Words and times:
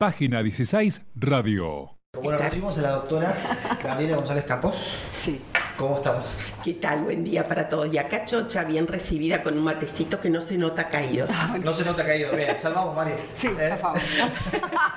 Página 0.00 0.42
16 0.42 1.02
Radio. 1.14 1.98
Bueno, 2.22 2.38
recibimos 2.38 2.78
a 2.78 2.80
la 2.80 2.90
doctora 2.92 3.36
Gabriela 3.84 4.16
González 4.16 4.44
Campos. 4.44 4.96
Sí. 5.20 5.38
¿Cómo 5.76 5.96
estamos? 5.98 6.34
¿Qué 6.64 6.72
tal? 6.72 7.02
Buen 7.02 7.22
día 7.22 7.46
para 7.46 7.68
todos. 7.68 7.92
Y 7.92 7.98
acá 7.98 8.24
Chocha, 8.24 8.64
bien 8.64 8.86
recibida 8.86 9.42
con 9.42 9.58
un 9.58 9.62
matecito 9.62 10.18
que 10.18 10.30
no 10.30 10.40
se 10.40 10.56
nota 10.56 10.88
caído. 10.88 11.28
No 11.62 11.74
se 11.74 11.84
nota 11.84 12.06
caído. 12.06 12.34
Bien, 12.34 12.56
salvamos, 12.56 12.96
Mario. 12.96 13.14
Sí, 13.34 13.48
¿Eh? 13.48 13.68
zafamos. 13.68 14.00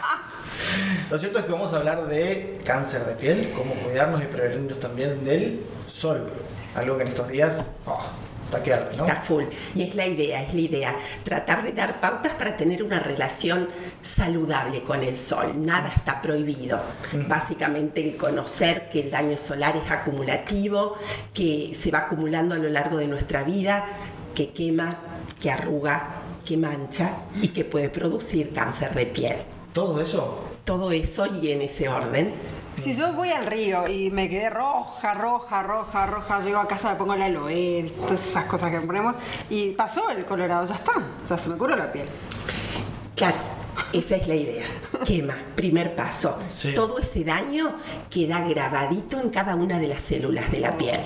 Lo 1.12 1.20
cierto 1.20 1.40
es 1.40 1.46
que 1.48 1.52
vamos 1.52 1.74
a 1.74 1.76
hablar 1.76 2.08
de 2.08 2.62
cáncer 2.64 3.06
de 3.06 3.16
piel, 3.16 3.52
cómo 3.54 3.76
cuidarnos 3.76 4.22
y 4.22 4.26
prevenirnos 4.28 4.80
también 4.80 5.26
del 5.26 5.66
sol. 5.92 6.32
Algo 6.76 6.96
que 6.96 7.02
en 7.02 7.10
estos 7.10 7.28
días 7.28 7.72
oh, 7.86 8.00
está 8.54 8.64
que 8.64 8.74
arde, 8.74 8.98
¿no? 8.98 9.06
Está 9.06 9.20
full. 9.20 9.46
Y 9.76 9.84
es 9.84 9.96
la 9.96 10.08
idea, 10.08 10.44
es 10.44 10.54
la 10.54 10.62
idea. 10.62 10.96
Tratar 11.24 11.64
de 11.64 11.72
dar 11.72 12.00
pautas 12.00 12.34
para 12.34 12.56
tener 12.56 12.84
una 12.84 13.00
relación 13.00 13.70
saludable 14.02 14.84
con 14.84 15.04
el 15.04 15.18
sol. 15.18 15.54
Nada 15.58 15.92
está 15.96 16.22
prohibido. 16.22 16.80
Básicamente 17.28 18.02
el 18.02 18.18
conocer 18.18 18.89
que 18.89 19.02
el 19.02 19.11
daño 19.11 19.38
solar 19.38 19.75
es 19.78 19.89
acumulativo, 19.89 20.97
que 21.34 21.74
se 21.74 21.92
va 21.92 22.00
acumulando 22.00 22.56
a 22.56 22.58
lo 22.58 22.70
largo 22.70 22.97
de 22.97 23.08
nuestra 23.08 23.44
vida, 23.44 23.86
que 24.36 24.52
quema, 24.52 24.97
que 25.42 25.52
arruga, 25.52 26.22
que 26.46 26.58
mancha 26.58 27.14
y 27.42 27.50
que 27.50 27.66
puede 27.66 27.89
producir 27.89 28.54
cáncer 28.54 28.94
de 28.94 29.06
piel. 29.06 29.36
Todo 29.74 30.00
eso 30.02 30.44
Todo 30.66 30.92
eso 30.92 31.25
y 31.42 31.52
en 31.52 31.61
ese 31.61 31.89
orden 31.89 32.33
Si 32.77 32.94
yo 32.94 33.13
voy 33.13 33.30
al 33.30 33.45
río 33.45 33.88
y 33.88 34.09
me 34.11 34.27
quedé 34.27 34.50
roja, 34.50 35.13
roja, 35.13 35.63
roja, 35.63 36.05
roja, 36.05 36.41
llego 36.41 36.59
a 36.59 36.67
casa, 36.67 36.91
me 36.91 36.95
pongo 36.95 37.16
la 37.16 37.25
aloe, 37.25 37.89
todas 37.95 38.19
esas 38.27 38.45
cosas 38.45 38.72
que 38.72 38.80
ponemos, 38.81 39.16
y 39.49 39.69
pasó 39.69 40.09
el 40.09 40.25
colorado, 40.25 40.66
ya 40.66 40.75
está, 40.75 40.94
ya 41.27 41.38
se 41.38 41.49
me 41.49 41.58
curó 41.58 41.75
la 41.75 41.91
piel. 41.91 42.09
Claro, 43.16 43.38
esa 43.94 44.16
es 44.17 44.27
la 44.27 44.36
idea. 44.36 44.66
Quema, 45.05 45.36
primer 45.55 45.95
paso. 45.95 46.39
Sí. 46.47 46.73
Todo 46.73 46.99
ese 46.99 47.23
daño 47.23 47.77
queda 48.09 48.41
grabadito 48.41 49.19
en 49.19 49.30
cada 49.30 49.55
una 49.55 49.80
de 49.80 49.87
las 49.87 50.02
células 50.02 50.52
de 50.52 50.59
la 50.59 50.77
piel. 50.77 50.99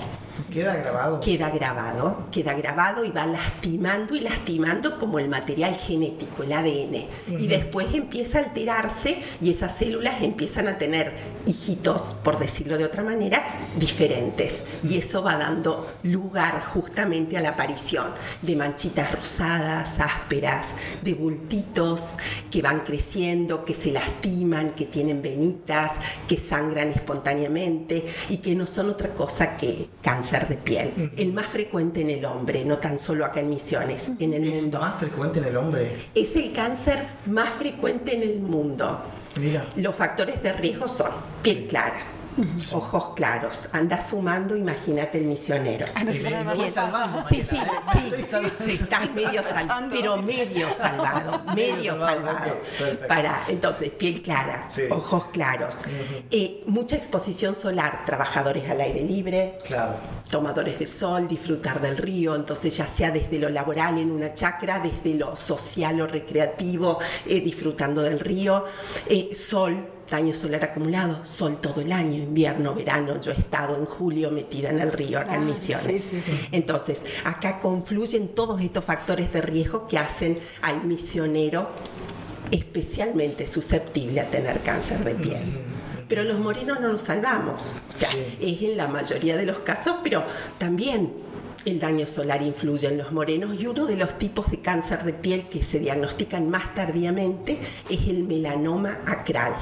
Queda 0.50 0.76
grabado. 0.76 1.20
Queda 1.20 1.50
grabado, 1.50 2.28
queda 2.30 2.54
grabado 2.54 3.04
y 3.04 3.10
va 3.10 3.26
lastimando 3.26 4.14
y 4.14 4.20
lastimando 4.20 4.98
como 4.98 5.18
el 5.18 5.28
material 5.28 5.74
genético, 5.74 6.42
el 6.42 6.52
ADN. 6.52 7.06
Y 7.38 7.46
después 7.46 7.94
empieza 7.94 8.38
a 8.38 8.44
alterarse 8.44 9.22
y 9.40 9.50
esas 9.50 9.76
células 9.76 10.22
empiezan 10.22 10.68
a 10.68 10.78
tener 10.78 11.16
hijitos, 11.46 12.14
por 12.22 12.38
decirlo 12.38 12.78
de 12.78 12.84
otra 12.84 13.02
manera, 13.02 13.44
diferentes. 13.76 14.62
Y 14.82 14.98
eso 14.98 15.22
va 15.22 15.36
dando 15.36 15.92
lugar 16.02 16.64
justamente 16.64 17.36
a 17.36 17.40
la 17.40 17.50
aparición 17.50 18.14
de 18.42 18.56
manchitas 18.56 19.12
rosadas, 19.12 20.00
ásperas, 20.00 20.74
de 21.02 21.14
bultitos 21.14 22.18
que 22.50 22.62
van 22.62 22.80
creciendo, 22.80 23.64
que 23.64 23.74
se 23.74 23.92
lastiman, 23.92 24.70
que 24.70 24.86
tienen 24.86 25.20
venitas, 25.20 25.92
que 26.26 26.36
sangran 26.36 26.90
espontáneamente 26.90 28.06
y 28.28 28.38
que 28.38 28.54
no 28.54 28.66
son 28.66 28.90
otra 28.90 29.10
cosa 29.10 29.56
que 29.56 29.88
cáncer 30.02 30.27
de 30.48 30.56
piel. 30.56 31.12
El 31.16 31.32
más 31.32 31.46
frecuente 31.46 32.02
en 32.02 32.10
el 32.10 32.24
hombre, 32.26 32.64
no 32.64 32.78
tan 32.78 32.98
solo 32.98 33.24
acá 33.24 33.40
en 33.40 33.48
Misiones, 33.50 34.10
en 34.18 34.34
el 34.34 34.46
Es 34.48 34.62
mundo. 34.62 34.80
más 34.80 34.98
frecuente 34.98 35.38
en 35.38 35.44
el 35.46 35.56
hombre. 35.56 35.96
Es 36.14 36.36
el 36.36 36.52
cáncer 36.52 37.06
más 37.26 37.50
frecuente 37.50 38.14
en 38.14 38.22
el 38.22 38.40
mundo. 38.40 39.00
Mira. 39.40 39.66
Los 39.76 39.94
factores 39.94 40.42
de 40.42 40.52
riesgo 40.52 40.86
son 40.88 41.10
piel 41.42 41.66
clara, 41.66 41.96
ojos 42.72 43.10
claros, 43.14 43.68
anda 43.72 44.00
sumando, 44.00 44.56
imagínate 44.56 45.18
el 45.18 45.26
misionero. 45.26 45.86
Ah, 45.94 46.02
Y 46.04 46.18
pero 46.18 46.44
me 46.44 46.70
salvando, 46.70 47.24
Sí, 47.28 47.42
sí, 47.42 47.56
sí, 48.30 48.52
sí, 48.64 48.70
estás 48.82 49.10
medio 49.14 49.42
salvado, 49.42 49.88
pero 49.90 50.16
medio 50.22 50.68
salvado, 50.72 51.42
medio 51.54 51.98
salvado. 51.98 52.56
Para, 53.08 53.40
entonces, 53.48 53.90
piel 53.90 54.22
clara, 54.22 54.66
Sí. 54.68 54.82
ojos 54.90 55.24
claros, 55.32 55.84
Eh, 56.30 56.62
mucha 56.66 56.96
exposición 56.96 57.54
solar, 57.54 58.04
trabajadores 58.04 58.68
al 58.70 58.80
aire 58.80 59.02
libre, 59.02 59.58
Claro. 59.66 59.94
tomadores 60.30 60.78
de 60.78 60.86
sol, 60.86 61.26
disfrutar 61.28 61.80
del 61.80 61.96
río, 61.96 62.34
entonces 62.34 62.76
ya 62.76 62.86
sea 62.86 63.10
desde 63.10 63.38
lo 63.38 63.48
laboral 63.48 63.98
en 63.98 64.10
una 64.10 64.34
chacra, 64.34 64.78
desde 64.78 65.14
lo 65.18 65.34
social 65.36 66.00
o 66.00 66.06
recreativo, 66.06 66.98
eh, 67.26 67.40
disfrutando 67.40 68.02
del 68.02 68.20
río, 68.20 68.64
Eh, 69.08 69.34
sol, 69.34 69.86
daño 70.10 70.32
solar 70.34 70.64
acumulado, 70.64 71.24
sol 71.24 71.58
todo 71.60 71.80
el 71.80 71.92
año, 71.92 72.14
invierno, 72.22 72.74
verano, 72.74 73.20
yo 73.20 73.30
he 73.32 73.34
estado 73.38 73.76
en 73.76 73.84
julio 73.84 74.30
metida 74.30 74.70
en 74.70 74.80
el 74.80 74.90
río 74.92 75.18
acá 75.18 75.34
en 75.34 75.42
Ah, 75.42 75.44
Misiones. 75.44 75.86
sí, 75.86 75.98
sí, 75.98 76.22
sí. 76.24 76.48
Entonces, 76.52 77.02
acá 77.24 77.58
confluyen 77.60 78.28
todos 78.28 78.60
estos 78.60 78.84
factores 78.84 79.32
de 79.32 79.42
riesgo 79.42 79.86
que 79.86 79.98
hacen 79.98 80.38
al 80.62 80.84
misionero 80.84 81.68
especialmente 82.50 83.46
susceptible 83.46 84.20
a 84.20 84.30
tener 84.30 84.60
cáncer 84.60 85.04
de 85.04 85.14
piel. 85.14 85.42
Pero 86.08 86.24
los 86.24 86.38
morenos 86.38 86.80
no 86.80 86.92
nos 86.92 87.02
salvamos. 87.02 87.74
O 87.88 87.92
sea, 87.92 88.08
es 88.40 88.62
en 88.62 88.78
la 88.78 88.86
mayoría 88.88 89.36
de 89.36 89.44
los 89.44 89.58
casos, 89.58 89.96
pero 90.02 90.24
también 90.56 91.12
el 91.68 91.80
daño 91.80 92.06
solar 92.06 92.42
influye 92.42 92.88
en 92.88 92.96
los 92.98 93.12
morenos 93.12 93.60
y 93.60 93.66
uno 93.66 93.86
de 93.86 93.96
los 93.96 94.18
tipos 94.18 94.50
de 94.50 94.60
cáncer 94.60 95.04
de 95.04 95.12
piel 95.12 95.44
que 95.44 95.62
se 95.62 95.78
diagnostican 95.78 96.48
más 96.48 96.74
tardíamente 96.74 97.58
es 97.90 98.08
el 98.08 98.24
melanoma 98.24 98.98
acral. 99.06 99.54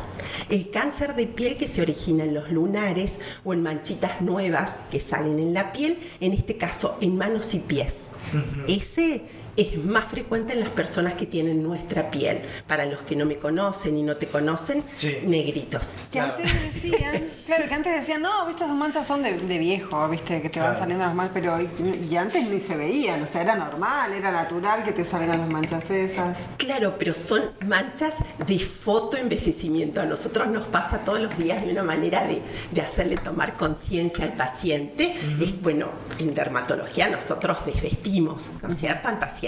El 0.48 0.70
cáncer 0.70 1.16
de 1.16 1.26
piel 1.26 1.56
que 1.56 1.66
se 1.66 1.82
origina 1.82 2.24
en 2.24 2.34
los 2.34 2.50
lunares 2.50 3.18
o 3.44 3.52
en 3.52 3.62
manchitas 3.62 4.20
nuevas 4.20 4.84
que 4.90 5.00
salen 5.00 5.38
en 5.40 5.52
la 5.52 5.72
piel, 5.72 5.98
en 6.20 6.32
este 6.32 6.56
caso 6.56 6.96
en 7.00 7.16
manos 7.16 7.54
y 7.54 7.58
pies. 7.58 8.06
Ese 8.68 9.22
es 9.56 9.82
más 9.84 10.04
frecuente 10.08 10.52
en 10.52 10.60
las 10.60 10.70
personas 10.70 11.14
que 11.14 11.26
tienen 11.26 11.62
nuestra 11.62 12.10
piel. 12.10 12.42
Para 12.66 12.84
los 12.86 13.00
que 13.02 13.16
no 13.16 13.24
me 13.24 13.36
conocen 13.36 13.96
y 13.96 14.02
no 14.02 14.16
te 14.16 14.26
conocen, 14.26 14.84
Sí. 14.94 15.18
negritos. 15.24 15.96
Que 16.12 16.18
Claro. 16.18 16.34
antes 16.36 16.74
decían, 16.74 17.22
claro, 17.46 17.68
que 17.68 17.74
antes 17.74 17.94
decían, 17.94 18.22
no, 18.22 18.46
viste, 18.46 18.64
esas 18.64 18.76
manchas 18.76 19.06
son 19.06 19.22
de, 19.22 19.38
de 19.38 19.58
viejo, 19.58 20.08
viste, 20.08 20.40
que 20.42 20.50
te 20.50 20.60
van 20.60 20.76
saliendo 20.76 21.04
las 21.04 21.14
manchas, 21.14 21.34
pero 21.34 21.60
y, 21.60 22.06
y 22.10 22.16
antes 22.16 22.48
ni 22.48 22.60
se 22.60 22.76
veían, 22.76 23.22
o 23.22 23.26
sea, 23.26 23.42
era 23.42 23.56
normal, 23.56 24.12
era 24.12 24.30
natural 24.30 24.84
que 24.84 24.92
te 24.92 25.04
salgan 25.04 25.38
las 25.40 25.48
manchas 25.48 25.90
esas. 25.90 26.38
Claro, 26.58 26.96
pero 26.98 27.14
son 27.14 27.42
manchas 27.66 28.14
de 28.46 28.58
fotoenvejecimiento. 28.58 30.00
A 30.00 30.06
nosotros 30.06 30.48
nos 30.48 30.66
pasa 30.66 30.98
todos 31.04 31.20
los 31.20 31.36
días 31.38 31.64
de 31.64 31.72
una 31.72 31.82
manera 31.82 32.24
de, 32.24 32.42
de 32.72 32.80
hacerle 32.80 33.16
tomar 33.16 33.54
conciencia 33.56 34.24
al 34.24 34.34
paciente. 34.34 35.14
Es 35.40 35.60
bueno, 35.62 35.88
en 36.18 36.34
dermatología 36.34 37.08
nosotros 37.08 37.58
desvestimos, 37.64 38.50
¿no 38.62 38.68
es 38.70 38.76
cierto?, 38.76 39.08
al 39.08 39.18
paciente. 39.18 39.45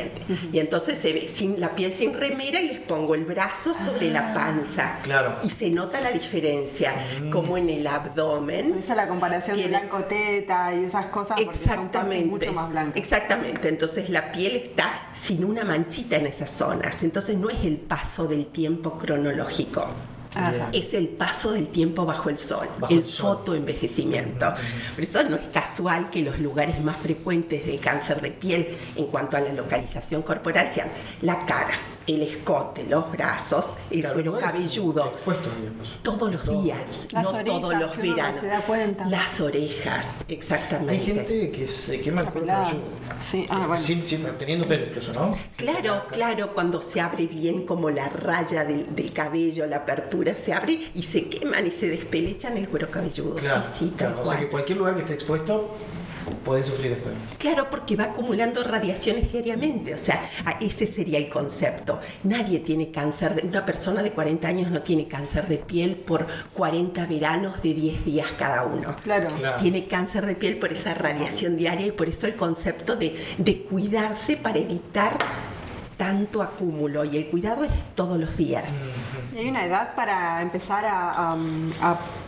Y 0.52 0.58
entonces 0.58 0.98
se 0.98 1.12
ve 1.12 1.28
sin 1.28 1.60
la 1.60 1.74
piel 1.74 1.92
sin 1.92 2.14
remera 2.14 2.60
y 2.60 2.68
les 2.68 2.80
pongo 2.80 3.14
el 3.14 3.24
brazo 3.24 3.72
sobre 3.74 4.10
la 4.10 4.32
panza. 4.34 4.98
Claro. 5.02 5.36
Y 5.42 5.50
se 5.50 5.70
nota 5.70 6.00
la 6.00 6.10
diferencia, 6.12 6.94
como 7.30 7.56
en 7.56 7.70
el 7.70 7.86
abdomen. 7.86 8.76
Esa 8.78 8.92
es 8.92 8.96
la 8.96 9.08
comparación 9.08 9.56
de 9.56 9.62
Tiene- 9.64 9.78
blanco 9.78 10.04
teta 10.04 10.74
y 10.74 10.84
esas 10.84 11.06
cosas, 11.06 11.40
porque 11.40 11.56
son 11.56 11.66
partes 11.66 11.84
Exactamente. 11.86 12.24
mucho 12.26 12.52
más 12.52 12.70
blancas. 12.70 12.96
Exactamente. 12.96 13.68
Entonces 13.68 14.08
la 14.10 14.32
piel 14.32 14.56
está 14.56 15.08
sin 15.12 15.44
una 15.44 15.64
manchita 15.64 16.16
en 16.16 16.26
esas 16.26 16.50
zonas. 16.50 17.02
Entonces 17.02 17.36
no 17.36 17.48
es 17.50 17.64
el 17.64 17.76
paso 17.76 18.26
del 18.26 18.46
tiempo 18.46 18.98
cronológico. 18.98 19.86
Ajá. 20.34 20.68
Es 20.72 20.94
el 20.94 21.08
paso 21.08 21.52
del 21.52 21.68
tiempo 21.68 22.04
bajo 22.06 22.28
el 22.30 22.38
sol, 22.38 22.68
Bajo 22.78 22.92
el 22.92 23.00
el 23.00 23.04
sol. 23.06 23.36
fotoenvejecimiento. 23.38 24.46
Por 24.94 25.04
eso 25.04 25.24
no 25.24 25.36
es 25.36 25.46
casual 25.48 26.10
que 26.10 26.22
los 26.22 26.38
lugares 26.38 26.82
más 26.82 26.96
frecuentes 26.98 27.66
de 27.66 27.78
cáncer 27.78 28.20
de 28.20 28.30
piel 28.30 28.76
en 28.96 29.06
cuanto 29.06 29.36
a 29.36 29.40
la 29.40 29.52
localización 29.52 30.22
corporal 30.22 30.70
sean 30.70 30.88
la 31.22 31.44
cara, 31.46 31.72
el 32.08 32.22
escote, 32.22 32.84
los 32.88 33.12
brazos, 33.12 33.74
el 33.90 34.00
Claro, 34.00 34.14
cuero 34.14 34.38
cabelludo. 34.38 35.06
Expuestos, 35.06 35.52
digamos. 35.56 35.98
Todos 36.02 36.32
los 36.32 36.62
días, 36.62 37.06
Las 37.12 37.24
no 37.24 37.30
orejas, 37.30 37.44
todos 37.60 37.74
los 37.74 37.96
no 37.96 38.02
veranos. 38.02 38.40
se 38.40 38.46
da 38.48 38.60
cuenta. 38.62 39.06
Las 39.06 39.40
orejas, 39.40 40.24
exactamente. 40.26 40.92
Hay 40.94 41.00
gente 41.04 41.50
que 41.50 41.66
se 41.66 42.00
quema 42.00 42.22
el 42.22 42.28
cuero 42.30 42.46
cabelludo. 42.46 42.82
Sí, 43.20 43.46
ah, 43.50 43.64
bueno. 43.66 43.78
Sin, 43.82 44.02
sin- 44.02 44.24
teniendo 44.38 44.66
pelo 44.66 44.86
incluso, 44.86 45.12
¿no? 45.12 45.36
Claro, 45.56 46.04
claro, 46.10 46.54
cuando 46.54 46.80
se 46.80 47.00
abre 47.00 47.26
bien 47.26 47.66
como 47.66 47.90
la 47.90 48.08
raya 48.08 48.64
del, 48.64 48.94
del 48.96 49.12
cabello, 49.12 49.66
la 49.66 49.76
apertura 49.76 50.34
se 50.34 50.52
abre 50.52 50.80
y 50.94 51.02
se 51.02 51.28
queman 51.28 51.66
y 51.66 51.70
se 51.70 51.88
despelechan 51.88 52.56
el 52.56 52.68
cuero 52.68 52.90
cabelludo. 52.90 53.34
Claro, 53.36 53.62
sí, 53.62 53.68
sí, 53.80 53.94
tal 53.96 54.14
claro. 54.14 54.22
O 54.22 54.30
sea 54.30 54.38
que 54.38 54.48
cualquier 54.48 54.78
lugar 54.78 54.94
que 54.94 55.00
esté 55.02 55.14
expuesto 55.14 55.74
puede 56.30 56.62
sufrir 56.62 56.92
esto. 56.92 57.10
Claro, 57.38 57.68
porque 57.70 57.96
va 57.96 58.04
acumulando 58.04 58.62
radiaciones 58.64 59.32
diariamente, 59.32 59.94
o 59.94 59.98
sea, 59.98 60.30
ese 60.60 60.86
sería 60.86 61.18
el 61.18 61.28
concepto. 61.28 62.00
Nadie 62.24 62.60
tiene 62.60 62.90
cáncer, 62.90 63.34
de, 63.34 63.46
una 63.46 63.64
persona 63.64 64.02
de 64.02 64.12
40 64.12 64.48
años 64.48 64.70
no 64.70 64.82
tiene 64.82 65.08
cáncer 65.08 65.46
de 65.48 65.58
piel 65.58 65.96
por 65.96 66.26
40 66.54 67.06
veranos 67.06 67.62
de 67.62 67.74
10 67.74 68.04
días 68.04 68.28
cada 68.38 68.64
uno. 68.64 68.96
Claro. 69.02 69.28
Claro. 69.38 69.60
Tiene 69.60 69.86
cáncer 69.86 70.26
de 70.26 70.34
piel 70.34 70.58
por 70.58 70.72
esa 70.72 70.94
radiación 70.94 71.56
diaria 71.56 71.86
y 71.86 71.92
por 71.92 72.08
eso 72.08 72.26
el 72.26 72.34
concepto 72.34 72.96
de, 72.96 73.16
de 73.38 73.62
cuidarse 73.62 74.36
para 74.36 74.58
evitar 74.58 75.18
tanto 75.98 76.42
acúmulo. 76.42 77.04
Y 77.04 77.18
el 77.18 77.26
cuidado 77.26 77.64
es 77.64 77.72
todos 77.94 78.18
los 78.18 78.36
días. 78.36 78.72
¿Y 79.34 79.38
hay 79.38 79.48
una 79.48 79.66
edad 79.66 79.94
para 79.94 80.40
empezar 80.40 80.84
a, 80.86 81.36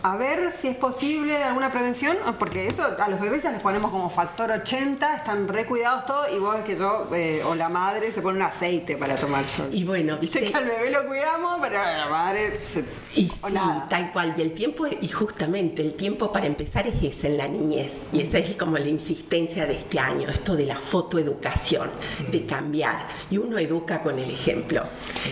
a 0.03 0.17
ver 0.17 0.51
si 0.51 0.67
es 0.67 0.75
posible 0.75 1.43
alguna 1.43 1.71
prevención, 1.71 2.17
porque 2.39 2.67
eso 2.67 2.83
a 2.97 3.07
los 3.07 3.19
bebés 3.19 3.43
ya 3.43 3.51
les 3.51 3.61
ponemos 3.61 3.91
como 3.91 4.09
factor 4.09 4.49
80, 4.51 5.15
están 5.15 5.47
recuidados 5.47 6.05
todos, 6.05 6.27
y 6.33 6.39
vos 6.39 6.55
ves 6.55 6.63
que 6.63 6.75
yo, 6.75 7.07
eh, 7.13 7.43
o 7.45 7.55
la 7.55 7.69
madre, 7.69 8.11
se 8.11 8.21
pone 8.21 8.37
un 8.37 8.43
aceite 8.43 8.97
para 8.97 9.15
tomar 9.15 9.47
sol. 9.47 9.69
Y 9.71 9.83
bueno, 9.83 10.17
Viste 10.17 10.41
que 10.41 10.57
al 10.57 10.65
bebé 10.65 10.91
lo 10.91 11.05
cuidamos, 11.07 11.57
pero 11.61 11.81
a 11.81 11.97
la 11.97 12.07
madre 12.07 12.59
se... 12.65 12.83
Y 13.13 13.29
o 13.41 13.47
sí, 13.47 13.53
nada. 13.53 13.87
tal 13.89 14.11
cual. 14.11 14.33
Y 14.37 14.41
el 14.41 14.53
tiempo, 14.53 14.85
y 14.87 15.07
justamente 15.09 15.81
el 15.81 15.93
tiempo 15.93 16.31
para 16.31 16.45
empezar 16.45 16.87
es 16.87 17.03
ese 17.03 17.27
en 17.27 17.37
la 17.37 17.47
niñez. 17.47 18.03
Y 18.13 18.21
esa 18.21 18.37
es 18.37 18.55
como 18.55 18.77
la 18.77 18.87
insistencia 18.87 19.65
de 19.65 19.73
este 19.73 19.99
año, 19.99 20.29
esto 20.29 20.55
de 20.55 20.65
la 20.65 20.77
fotoeducación, 20.77 21.91
de 22.31 22.45
cambiar. 22.45 23.07
Y 23.29 23.37
uno 23.37 23.57
educa 23.57 24.01
con 24.01 24.17
el 24.17 24.31
ejemplo. 24.31 24.83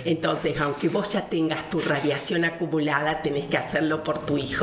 Entonces, 0.06 0.60
aunque 0.60 0.90
vos 0.90 1.10
ya 1.10 1.28
tengas 1.28 1.70
tu 1.70 1.80
radiación 1.80 2.44
acumulada, 2.44 3.22
tenés 3.22 3.48
que 3.48 3.58
hacerlo 3.58 4.04
por 4.04 4.20
tu 4.26 4.38
hijo. 4.38 4.59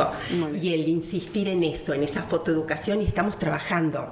Y 0.60 0.75
el 0.75 0.88
insistir 0.88 1.48
en 1.48 1.62
eso, 1.64 1.94
en 1.94 2.02
esa 2.02 2.22
fotoeducación, 2.22 3.02
y 3.02 3.06
estamos 3.06 3.38
trabajando 3.38 4.08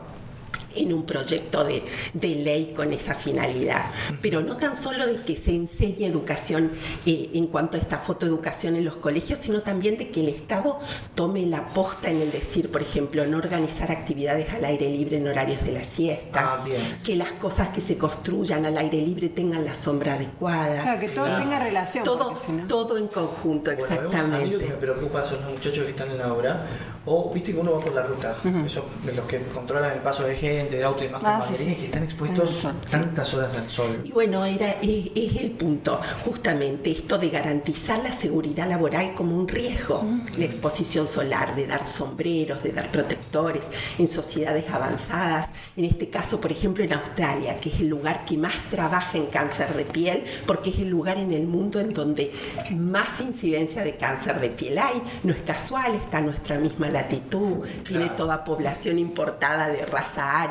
en 0.77 0.93
un 0.93 1.05
proyecto 1.05 1.65
de, 1.65 1.83
de 2.13 2.35
ley 2.37 2.73
con 2.75 2.93
esa 2.93 3.15
finalidad. 3.15 3.87
Pero 4.23 4.41
no 4.43 4.57
tan 4.57 4.77
solo 4.77 5.07
de 5.07 5.17
que 5.23 5.37
se 5.37 5.55
enseñe 5.55 6.05
educación 6.07 6.71
eh, 7.07 7.31
en 7.35 7.47
cuanto 7.47 7.77
a 7.77 7.81
esta 7.81 7.99
fotoeducación 7.99 8.77
en 8.77 8.85
los 8.85 8.97
colegios, 8.97 9.39
sino 9.39 9.61
también 9.63 9.97
de 9.99 10.11
que 10.11 10.21
el 10.21 10.29
Estado 10.29 10.79
tome 11.15 11.45
la 11.47 11.69
posta 11.69 12.11
en 12.11 12.21
el 12.21 12.31
decir, 12.31 12.71
por 12.71 12.83
ejemplo, 12.83 13.27
no 13.27 13.39
organizar 13.39 13.91
actividades 13.91 14.53
al 14.53 14.65
aire 14.65 14.89
libre 14.89 15.17
en 15.19 15.27
horarios 15.29 15.63
de 15.65 15.73
la 15.73 15.85
siesta, 15.85 16.55
Ah, 16.55 16.65
bien. 16.65 16.81
que 17.05 17.17
las 17.17 17.33
cosas 17.33 17.69
que 17.71 17.81
se 17.81 17.97
construyan 17.97 18.65
al 18.67 18.77
aire 18.79 18.99
libre 19.03 19.29
tengan 19.29 19.65
la 19.65 19.75
sombra 19.75 20.15
adecuada. 20.15 20.83
Claro, 20.83 21.01
que 21.01 21.09
todo 21.09 21.25
Claro. 21.27 21.43
tenga 21.43 21.61
relación. 21.61 22.05
Todo, 22.05 22.29
porque 22.31 22.47
si 22.47 22.53
no- 22.53 22.67
todo 22.67 22.99
en 22.99 23.09
conjunto, 23.09 23.71
Bueno, 23.77 24.11
vemos 24.11 24.15
a 24.15 24.23
mí 24.25 24.33
lo 24.33 24.39
que 24.39 24.39
me 24.39 24.45
exactamente. 24.65 24.77
preocupa 24.81 25.25
son 25.25 25.41
los 25.43 25.51
muchachos 25.53 25.85
que 25.85 25.91
están 25.91 26.11
en 26.11 26.19
la 26.19 26.33
obra. 26.33 26.67
O 27.07 27.31
viste 27.33 27.53
que 27.53 27.59
uno 27.59 27.73
va 27.73 27.79
por 27.79 27.93
la 27.95 28.03
ruta. 28.03 28.35
Eso, 28.65 28.87
de 29.05 29.13
los 29.13 29.27
que 29.27 29.39
controlan 29.53 29.93
el 29.93 30.01
paso 30.01 30.23
de 30.25 30.35
de 30.69 30.85
auto 30.85 31.05
y 31.05 31.07
demás 31.07 31.23
Ah, 31.25 31.43
sí, 31.47 31.55
sí. 31.57 31.75
que 31.75 31.85
están 31.87 32.03
En 32.03 32.09
expuestos 32.11 32.67
tantas 32.91 33.35
horas 33.35 33.55
al 33.55 33.71
sol. 33.71 34.01
Y 34.05 34.13
bueno, 34.13 34.45
era, 34.45 34.71
es, 34.83 35.11
es 35.15 35.37
el 35.41 35.51
punto, 35.53 36.01
justamente 36.25 36.91
esto 36.91 37.19
de 37.19 37.31
garantizar 37.31 38.03
la 38.03 38.13
seguridad 38.13 38.69
laboral 38.69 39.15
como 39.15 39.37
un 39.37 39.49
riesgo, 39.49 40.05
la 40.39 40.45
exposición 40.45 41.09
solar, 41.09 41.55
de 41.55 41.67
dar 41.67 41.87
sombreros, 41.87 42.63
de 42.63 42.73
dar 42.73 42.91
protectores 42.91 43.67
en 43.99 44.09
sociedades 44.09 44.65
avanzadas, 44.71 45.51
en 45.77 45.85
este 45.85 46.11
caso, 46.11 46.41
por 46.41 46.53
ejemplo, 46.53 46.85
en 46.85 46.93
Australia, 46.93 47.59
que 47.59 47.71
es 47.71 47.81
el 47.81 47.89
lugar 47.89 48.25
que 48.25 48.37
más 48.37 48.55
trabaja 48.71 49.19
en 49.19 49.27
cáncer 49.27 49.75
de 49.75 49.85
piel, 49.85 50.25
porque 50.47 50.71
es 50.71 50.79
el 50.79 50.89
lugar 50.89 51.19
en 51.19 51.33
el 51.33 51.47
mundo 51.47 51.81
en 51.81 51.93
donde 51.93 52.33
más 52.71 53.21
incidencia 53.21 53.83
de 53.85 53.97
cáncer 53.97 54.41
de 54.41 54.51
piel 54.51 54.79
hay, 54.79 55.03
no 55.23 55.33
es 55.33 55.43
casual, 55.43 55.95
está 55.95 56.19
a 56.19 56.23
nuestra 56.23 56.59
misma 56.59 56.89
latitud, 56.89 57.65
tiene 57.87 58.09
toda 58.11 58.45
población 58.45 58.99
importada 58.99 59.69
de 59.69 59.85
raza 59.87 60.43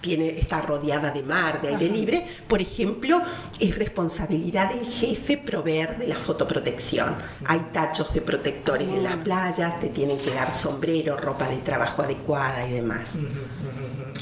tiene, 0.00 0.28
está 0.38 0.60
rodeada 0.60 1.10
de 1.10 1.22
mar, 1.22 1.60
de 1.60 1.68
aire 1.68 1.88
libre. 1.88 2.26
Por 2.48 2.60
ejemplo, 2.60 3.20
es 3.58 3.76
responsabilidad 3.76 4.72
del 4.72 4.84
jefe 4.86 5.38
proveer 5.38 5.98
de 5.98 6.08
la 6.08 6.16
fotoprotección. 6.16 7.16
Hay 7.44 7.60
tachos 7.72 8.12
de 8.14 8.20
protectores 8.20 8.88
en 8.88 9.04
las 9.04 9.16
playas, 9.16 9.80
te 9.80 9.88
tienen 9.88 10.18
que 10.18 10.32
dar 10.32 10.52
sombrero, 10.52 11.16
ropa 11.16 11.48
de 11.48 11.58
trabajo 11.58 12.02
adecuada 12.02 12.66
y 12.66 12.72
demás. 12.72 13.10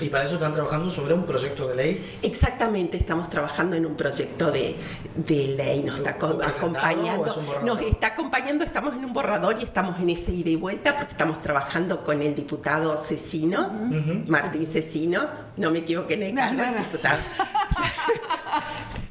Y 0.02 0.08
para 0.08 0.25
eso 0.25 0.34
están 0.34 0.52
trabajando 0.52 0.90
sobre 0.90 1.14
un 1.14 1.25
proyecto 1.25 1.69
de 1.69 1.76
ley. 1.76 2.19
Exactamente, 2.22 2.96
estamos 2.96 3.31
trabajando 3.31 3.76
en 3.76 3.87
un 3.87 3.94
proyecto 3.94 4.50
de, 4.50 4.75
de 5.14 5.46
ley, 5.49 5.82
nos 5.82 5.96
está 5.96 6.14
¿Fue 6.14 6.31
co- 6.31 6.38
presentado 6.38 6.66
o 6.66 6.78
acompañando, 6.78 7.26
es 7.26 7.64
nos 7.64 7.81
está 7.81 8.06
acompañando, 8.08 8.64
estamos 8.64 8.94
en 8.94 9.04
un 9.04 9.12
borrador 9.12 9.56
y 9.60 9.64
estamos 9.64 9.99
en 10.00 10.10
ese 10.10 10.32
ida 10.32 10.50
y 10.50 10.56
vuelta 10.56 10.96
porque 10.96 11.12
estamos 11.12 11.40
trabajando 11.40 12.02
con 12.04 12.20
el 12.20 12.34
diputado 12.34 12.96
Cecino, 12.96 13.70
Martín 14.26 14.66
Cecino, 14.66 15.28
no 15.56 15.70
me 15.70 15.78
equivoqué 15.81 16.14
en 16.14 16.22
el 16.25 16.34
No, 16.34 16.40
cargo, 16.40 16.56
no, 16.56 16.64
el 16.64 16.72
no. 16.75 16.78
diputado. 16.81 17.19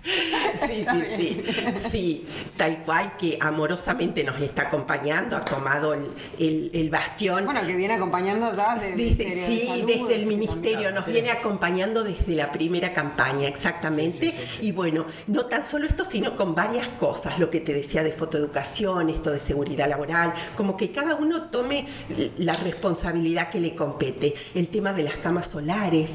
Sí, 0.68 0.86
sí, 0.89 1.03
sí, 1.15 1.44
sí, 1.89 2.27
tal 2.57 2.83
cual 2.83 3.15
que 3.18 3.38
amorosamente 3.39 4.24
nos 4.24 4.39
está 4.42 4.63
acompañando, 4.63 5.36
ha 5.38 5.44
tomado 5.45 5.94
el, 5.94 6.07
el- 6.39 6.71
el 6.74 6.89
bastión. 6.89 7.45
Bueno, 7.45 7.62
que 7.65 7.75
viene 7.75 7.94
acompañando 7.95 8.53
ya 8.56 8.74
desde, 8.75 8.94
el 8.94 9.18
Desde- 9.18 9.25
de 9.25 9.31
sí, 9.45 9.68
Salud, 9.68 9.86
desde 9.88 10.15
el 10.15 10.25
ministerio 10.25 10.92
nos 10.92 11.06
viene 11.06 11.31
acompañando 11.31 12.03
desde 12.03 12.36
la 12.36 12.51
primera 12.51 12.94
campaña, 12.94 13.48
exactamente. 13.48 14.31
Sí, 14.31 14.31
sí, 14.31 14.38
sí, 14.48 14.57
sí. 14.62 14.68
Y 14.68 14.71
bueno, 14.71 15.06
no 15.27 15.45
tan 15.45 15.63
solo 15.63 15.88
esto, 15.88 16.03
sino 16.06 16.36
con 16.36 16.53
varias 16.56 16.88
cosas, 16.88 17.39
lo 17.39 17.50
que 17.50 17.59
te 17.59 17.74
decía 17.74 18.03
de 18.03 18.12
fotoeducación, 18.12 19.09
esto 19.09 19.31
de 19.31 19.39
seguridad 19.39 19.88
laboral, 19.89 20.33
como 20.56 20.77
que 20.77 20.92
cada 20.92 21.15
uno 21.15 21.44
tome 21.50 21.88
la 22.38 22.53
responsabilidad 22.53 23.50
que 23.50 23.59
le 23.59 23.75
compete. 23.75 24.33
El 24.53 24.68
tema 24.68 24.94
de 24.94 25.03
las 25.03 25.15
camas 25.18 25.48
solares, 25.48 26.13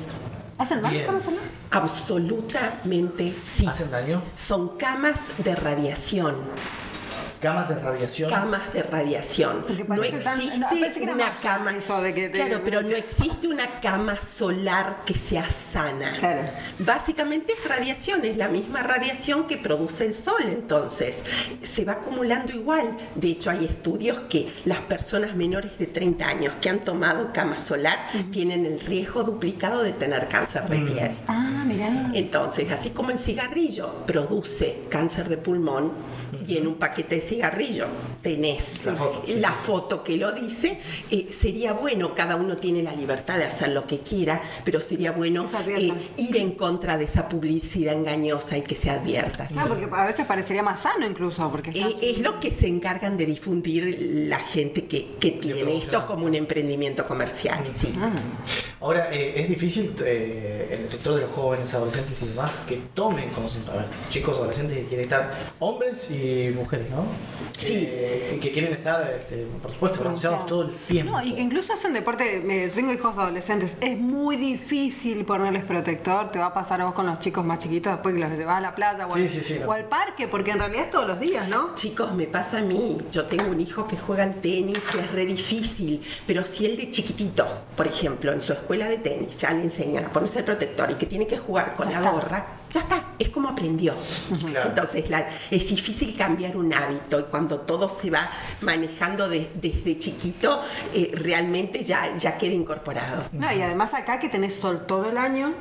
¿Hacen. 0.58 0.80
¿Cómo 0.80 1.18
hacen 1.18 1.34
mal? 1.34 1.44
Absolutamente 1.70 3.36
sí. 3.44 3.66
¿Hacen 3.66 3.90
daño? 3.90 4.22
Son 4.34 4.76
camas 4.76 5.20
de 5.38 5.54
radiación. 5.54 6.36
Camas 7.40 7.68
de 7.68 7.74
radiación. 7.76 8.30
camas 8.30 8.72
de 8.72 8.82
radiación. 8.82 9.64
No 9.88 9.96
tan- 10.20 10.40
existe 10.40 11.06
no, 11.06 11.12
una 11.12 11.32
cama. 11.34 11.72
eso 11.76 12.00
de 12.00 12.14
que 12.14 12.28
te- 12.28 12.38
claro, 12.38 12.60
pero 12.64 12.82
no 12.82 12.96
existe 12.96 13.46
una 13.48 13.66
cama 13.80 14.16
solar 14.20 14.98
que 15.04 15.14
sea 15.14 15.48
sana. 15.50 16.16
Claro. 16.18 16.42
Básicamente 16.78 17.52
es 17.52 17.68
radiación, 17.68 18.24
es 18.24 18.36
la 18.36 18.48
misma 18.48 18.82
radiación 18.82 19.46
que 19.46 19.58
produce 19.58 20.06
el 20.06 20.14
sol, 20.14 20.42
entonces 20.46 21.22
se 21.62 21.84
va 21.84 21.92
acumulando 21.92 22.52
igual. 22.52 22.96
De 23.14 23.28
hecho, 23.28 23.50
hay 23.50 23.64
estudios 23.64 24.20
que 24.28 24.52
las 24.64 24.80
personas 24.80 25.34
menores 25.34 25.78
de 25.78 25.86
30 25.86 26.26
años 26.26 26.54
que 26.60 26.68
han 26.70 26.84
tomado 26.84 27.32
cama 27.32 27.58
solar 27.58 28.08
tienen 28.32 28.64
el 28.66 28.80
riesgo 28.80 29.22
duplicado 29.24 29.82
de 29.82 29.92
tener 29.92 30.28
cáncer 30.28 30.68
de 30.68 30.78
piel. 30.78 31.16
Ah, 31.28 31.64
mirá. 31.66 32.10
Entonces, 32.14 32.70
así 32.70 32.90
como 32.90 33.10
el 33.10 33.18
cigarrillo 33.18 34.04
produce 34.06 34.84
cáncer 34.88 35.28
de 35.28 35.36
pulmón 35.38 35.92
y 36.46 36.56
en 36.56 36.66
un 36.66 36.74
paquete 36.76 37.16
de 37.16 37.20
cigarrillo 37.26 37.86
tenés 38.22 38.84
La 38.86 38.94
foto, 38.94 39.22
sí, 39.26 39.34
la 39.34 39.48
sí, 39.50 39.54
sí. 39.58 39.64
foto 39.66 40.02
que 40.04 40.16
lo 40.16 40.32
dice, 40.32 40.80
eh, 41.10 41.26
sería 41.30 41.72
bueno, 41.72 42.14
cada 42.14 42.36
uno 42.36 42.56
tiene 42.56 42.82
la 42.82 42.92
libertad 42.92 43.38
de 43.38 43.44
hacer 43.44 43.68
lo 43.70 43.86
que 43.86 44.00
quiera, 44.00 44.40
pero 44.64 44.80
sería 44.80 45.12
bueno 45.12 45.46
eh, 45.66 45.92
ir 46.16 46.36
en 46.36 46.52
contra 46.52 46.96
de 46.96 47.04
esa 47.04 47.28
publicidad 47.28 47.94
engañosa 47.94 48.56
y 48.56 48.62
que 48.62 48.74
se 48.74 48.90
advierta. 48.90 49.48
Ah, 49.56 49.64
porque 49.68 49.88
a 49.90 50.04
veces 50.06 50.26
parecería 50.26 50.62
más 50.62 50.80
sano 50.80 51.06
incluso, 51.06 51.50
porque 51.50 51.70
Eh, 51.70 51.96
es 52.02 52.18
lo 52.18 52.40
que 52.40 52.50
se 52.50 52.66
encargan 52.66 53.16
de 53.16 53.26
difundir 53.26 53.98
la 54.28 54.38
gente 54.38 54.86
que, 54.86 55.12
que 55.20 55.32
tiene 55.32 55.76
esto 55.78 56.06
como 56.06 56.26
un 56.26 56.34
emprendimiento 56.34 57.06
comercial, 57.06 57.64
sí. 57.66 57.92
Ahora, 58.78 59.08
eh, 59.10 59.32
es 59.36 59.48
difícil 59.48 59.94
eh, 60.04 60.68
en 60.70 60.82
el 60.82 60.90
sector 60.90 61.14
de 61.14 61.22
los 61.22 61.30
jóvenes, 61.30 61.72
adolescentes 61.72 62.20
y 62.22 62.26
demás 62.26 62.62
que 62.68 62.76
tomen 62.94 63.30
conciencia. 63.30 63.72
A 63.72 63.76
ver, 63.76 63.86
chicos, 64.10 64.36
adolescentes 64.36 64.76
que 64.80 64.84
quieren 64.84 65.04
estar, 65.04 65.30
hombres 65.60 66.10
y 66.10 66.50
mujeres, 66.54 66.90
¿no? 66.90 67.06
Sí. 67.56 67.84
Eh, 67.88 68.38
que 68.40 68.50
quieren 68.52 68.74
estar, 68.74 69.10
este, 69.18 69.46
por 69.62 69.70
supuesto, 69.72 70.00
bronceados 70.00 70.44
todo 70.44 70.64
el 70.66 70.74
tiempo. 70.74 71.12
No, 71.12 71.24
y 71.24 71.32
que 71.34 71.40
incluso 71.40 71.72
hacen 71.72 71.94
deporte. 71.94 72.42
me- 72.44 72.68
tengo 72.68 72.92
hijos 72.92 73.16
adolescentes. 73.16 73.78
Es 73.80 73.96
muy 73.98 74.36
difícil 74.36 75.24
ponerles 75.24 75.64
protector. 75.64 76.30
Te 76.30 76.38
va 76.38 76.46
a 76.46 76.54
pasar 76.54 76.82
a 76.82 76.84
vos 76.84 76.92
con 76.92 77.06
los 77.06 77.18
chicos 77.18 77.46
más 77.46 77.58
chiquitos 77.58 77.94
después 77.94 78.14
que 78.14 78.20
los 78.20 78.30
llevas 78.38 78.58
a 78.58 78.60
la 78.60 78.74
playa 78.74 79.06
o, 79.06 79.14
Sí, 79.14 79.22
al, 79.22 79.28
sí, 79.30 79.42
sí, 79.42 79.58
no. 79.58 79.68
o 79.68 79.72
al 79.72 79.86
parque, 79.86 80.28
porque 80.28 80.50
en 80.50 80.58
realidad 80.58 80.84
es 80.84 80.90
todos 80.90 81.06
los 81.08 81.18
días, 81.18 81.48
¿no? 81.48 81.74
Chicos, 81.74 82.12
me 82.14 82.26
pasa 82.26 82.58
a 82.58 82.62
mí. 82.62 82.98
Yo 83.10 83.24
tengo 83.24 83.46
un 83.50 83.60
hijo 83.60 83.86
que 83.88 83.96
juega 83.96 84.24
al 84.24 84.34
tenis 84.42 84.82
y 84.94 84.98
es 84.98 85.10
re 85.12 85.24
difícil. 85.24 86.02
Pero 86.26 86.44
si 86.44 86.66
él 86.66 86.76
de 86.76 86.90
chiquitito, 86.90 87.46
por 87.74 87.86
ejemplo, 87.86 88.32
en 88.32 88.40
su 88.42 88.52
escuela 88.52 88.65
de 88.68 88.98
tenis, 88.98 89.38
ya 89.38 89.50
le 89.52 89.62
enseñan 89.62 90.04
a 90.04 90.08
ponerse 90.08 90.40
el 90.40 90.44
protector 90.44 90.90
y 90.90 90.94
que 90.94 91.06
tiene 91.06 91.26
que 91.26 91.38
jugar 91.38 91.74
con 91.74 91.86
Ya 91.88 92.00
la 92.00 92.06
está. 92.06 92.10
gorra, 92.10 92.46
ya 92.70 92.80
está. 92.80 93.02
Es 93.18 93.28
como 93.30 93.48
aprendió. 93.48 93.94
Claro. 94.50 94.68
Entonces, 94.70 95.08
la- 95.08 95.28
es 95.50 95.68
difícil 95.68 96.14
cambiar 96.16 96.56
un 96.56 96.72
hábito 96.74 97.20
y 97.20 97.22
cuando 97.24 97.60
todo 97.60 97.88
se 97.88 98.10
va 98.10 98.30
manejando 98.60 99.28
de- 99.28 99.50
desde 99.54 99.98
chiquito, 99.98 100.60
eh, 100.92 101.12
realmente 101.14 101.82
ya, 101.84 102.16
ya 102.16 102.36
queda 102.36 102.52
incorporado. 102.54 103.24
No, 103.32 103.50
y 103.52 103.62
además 103.62 103.94
acá 103.94 104.18
que 104.18 104.28
tenés 104.28 104.54
sol 104.54 104.84
todo 104.86 105.08
el 105.08 105.16
año. 105.18 105.54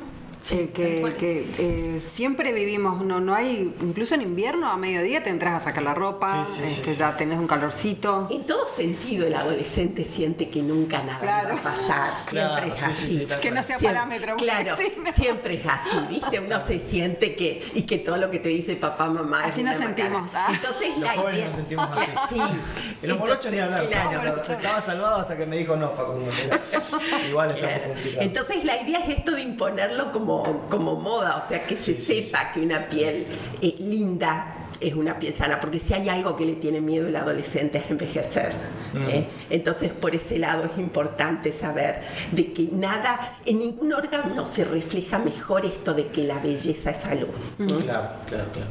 Eh, 0.50 1.00
tal 1.02 1.16
que, 1.16 1.46
eh, 1.58 2.02
siempre 2.14 2.52
vivimos, 2.52 3.02
no, 3.04 3.20
no 3.20 3.34
hay, 3.34 3.74
incluso 3.80 4.14
en 4.14 4.22
invierno 4.22 4.70
a 4.70 4.76
mediodía 4.76 5.22
te 5.22 5.30
entras 5.30 5.60
a 5.62 5.64
sacar 5.68 5.82
la 5.82 5.94
ropa, 5.94 6.44
Sí, 6.44 6.52
sí, 6.54 6.68
sí, 6.68 6.74
este, 6.80 6.90
sí. 6.92 6.96
ya 6.98 7.16
tenés 7.16 7.38
un 7.38 7.46
calorcito. 7.46 8.28
En 8.30 8.44
todo 8.44 8.66
sentido, 8.68 9.26
el 9.26 9.34
adolescente 9.34 10.04
siente 10.04 10.48
que 10.48 10.62
nunca 10.62 11.02
nada 11.02 11.18
Claro. 11.20 11.48
va 11.54 11.60
a 11.60 11.62
pasar. 11.62 12.12
Siempre 12.18 12.70
Claro, 12.72 12.74
es 12.74 12.80
sí, 12.80 12.92
sí, 12.92 13.24
así. 13.24 13.34
sí, 13.34 13.40
Que 13.40 13.50
no 13.50 13.62
sea 13.62 13.78
Siempre- 13.78 13.88
parámetro. 13.88 14.36
Claro, 14.36 14.76
siempre 15.16 15.54
es 15.54 15.66
así, 15.66 15.96
¿viste? 16.08 16.40
Uno 16.40 16.60
se 16.60 16.78
siente 16.78 17.34
que, 17.34 17.64
y 17.74 17.82
que 17.82 17.98
todo 17.98 18.16
lo 18.16 18.30
que 18.30 18.38
te 18.38 18.48
dice 18.50 18.76
papá, 18.76 19.08
mamá 19.10 19.42
es 19.46 19.52
Así 19.52 19.60
una 19.62 19.72
nos 19.72 19.82
sentimos, 19.82 20.30
ah. 20.34 20.46
Entonces, 20.50 20.90
Los 20.90 21.00
la 21.00 21.12
jóvenes 21.14 21.36
idea- 21.38 21.46
nos 21.48 21.56
sentimos 21.56 21.88
así. 21.90 22.34
Sí. 22.34 22.40
En 23.02 23.08
los 23.10 23.18
morochos 23.18 23.52
ni 23.52 23.58
hablar. 23.58 23.88
claro, 23.88 24.40
Estaba- 24.40 24.80
salvado 24.80 25.16
hasta 25.20 25.36
que 25.36 25.46
me 25.46 25.56
dijo 25.58 25.76
no, 25.76 25.90
Facundo. 25.90 26.30
Igual 27.28 27.50
estamos 27.50 27.78
complicados. 27.88 28.26
Entonces 28.26 28.64
la 28.64 28.80
idea 28.82 29.00
es 29.00 29.18
esto 29.18 29.32
de 29.32 29.42
imponerlo 29.42 30.12
como, 30.12 30.25
como 30.68 30.96
moda, 30.96 31.36
o 31.36 31.48
sea, 31.48 31.64
que 31.66 31.76
se 31.76 31.94
Sí, 31.94 31.94
sí, 31.94 32.22
sepa 32.22 32.52
que 32.52 32.60
una 32.60 32.88
piel 32.88 33.26
eh, 33.62 33.76
linda 33.78 34.56
es 34.80 34.94
una 34.94 35.18
piel 35.18 35.34
sana, 35.34 35.60
porque 35.60 35.78
si 35.78 35.94
hay 35.94 36.08
algo 36.08 36.36
que 36.36 36.44
le 36.44 36.54
tiene 36.54 36.80
miedo 36.80 37.08
el 37.08 37.16
adolescente 37.16 37.78
es 37.78 37.90
envejecer. 37.90 38.52
¿eh? 39.08 39.26
Entonces, 39.50 39.92
por 39.92 40.14
ese 40.14 40.38
lado 40.38 40.64
es 40.64 40.78
importante 40.78 41.52
saber 41.52 42.02
de 42.32 42.52
que 42.52 42.68
nada, 42.72 43.38
en 43.44 43.58
ningún 43.58 43.92
órgano 43.92 44.46
se 44.46 44.64
refleja 44.64 45.18
mejor 45.18 45.64
esto 45.64 45.94
de 45.94 46.08
que 46.08 46.24
la 46.24 46.38
belleza 46.38 46.90
es 46.90 46.98
salud. 46.98 47.28
Claro, 47.56 48.08
claro, 48.28 48.52
claro. 48.52 48.68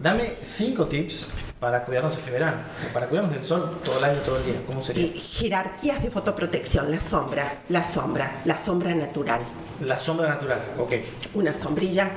Dame 0.00 0.36
cinco 0.40 0.86
tips 0.86 1.30
para 1.58 1.84
cuidarnos 1.84 2.16
este 2.16 2.30
verano, 2.30 2.58
para 2.94 3.06
cuidarnos 3.06 3.34
del 3.34 3.44
sol 3.44 3.70
todo 3.84 3.98
el 3.98 4.04
año, 4.04 4.20
todo 4.20 4.36
el 4.38 4.44
día. 4.44 4.62
¿Cómo 4.66 4.80
sería? 4.80 5.04
Eh, 5.04 5.08
jerarquías 5.10 6.02
de 6.02 6.10
fotoprotección, 6.10 6.90
la 6.90 7.00
sombra, 7.00 7.62
la 7.68 7.82
sombra, 7.82 8.40
la 8.44 8.56
sombra 8.56 8.94
natural. 8.94 9.40
La 9.80 9.96
sombra 9.96 10.28
natural, 10.28 10.60
ok. 10.78 10.92
Una 11.34 11.54
sombrilla, 11.54 12.10